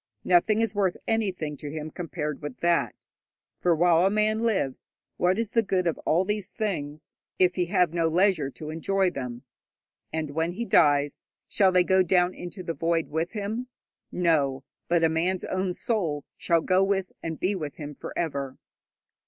Nothing 0.23 0.61
is 0.61 0.73
worth 0.73 0.97
anything 1.07 1.55
to 1.57 1.69
him 1.69 1.91
compared 1.91 2.41
with 2.41 2.59
that, 2.61 3.05
for 3.59 3.75
while 3.75 4.03
a 4.03 4.09
man 4.09 4.39
lives, 4.41 4.89
what 5.17 5.37
is 5.37 5.51
the 5.51 5.61
good 5.61 5.85
of 5.85 5.99
all 6.07 6.25
these 6.25 6.49
things 6.49 7.17
if 7.37 7.53
he 7.53 7.67
have 7.67 7.93
no 7.93 8.07
leisure 8.07 8.49
to 8.49 8.71
enjoy 8.71 9.11
them? 9.11 9.43
And 10.11 10.31
when 10.31 10.53
he 10.53 10.65
dies, 10.65 11.21
shall 11.47 11.71
they 11.71 11.83
go 11.83 12.01
down 12.01 12.33
into 12.33 12.63
the 12.63 12.73
void 12.73 13.09
with 13.11 13.33
him? 13.33 13.67
No; 14.11 14.63
but 14.87 15.03
a 15.03 15.07
man's 15.07 15.43
own 15.43 15.71
soul 15.71 16.25
shall 16.35 16.61
go 16.61 16.83
with 16.83 17.11
and 17.21 17.39
be 17.39 17.53
with 17.53 17.75
him 17.75 17.93
for 17.93 18.11
ever. 18.17 18.57